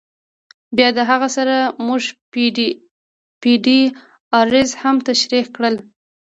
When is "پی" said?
3.43-3.53